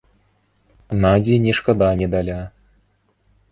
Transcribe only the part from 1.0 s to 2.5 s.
Надзі не шкада медаля.